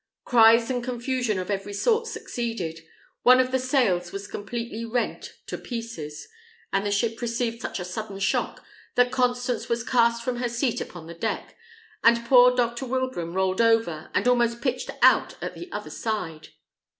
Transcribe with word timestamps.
Cries 0.25 0.71
and 0.71 0.83
confusion 0.83 1.37
of 1.37 1.51
every 1.51 1.73
sort 1.73 2.07
succeeded; 2.07 2.79
one 3.21 3.39
of 3.39 3.51
the 3.51 3.59
sails 3.59 4.11
was 4.11 4.25
completely 4.27 4.83
rent 4.83 5.33
to 5.45 5.59
pieces; 5.59 6.27
and 6.73 6.83
the 6.83 6.91
ship 6.91 7.21
received 7.21 7.61
such 7.61 7.79
a 7.79 7.85
sudden 7.85 8.17
shock 8.17 8.65
that 8.95 9.11
Constance 9.11 9.69
was 9.69 9.83
cast 9.83 10.25
from 10.25 10.37
her 10.37 10.49
seat 10.49 10.81
upon 10.81 11.05
the 11.05 11.13
deck, 11.13 11.55
and 12.03 12.25
poor 12.25 12.55
Dr. 12.55 12.87
Wilbraham 12.87 13.35
rolled 13.35 13.61
over, 13.61 14.09
and 14.15 14.27
almost 14.27 14.59
pitched 14.59 14.89
out 15.03 15.35
at 15.39 15.53
the 15.53 15.71
other 15.71 15.91
side. 15.91 16.47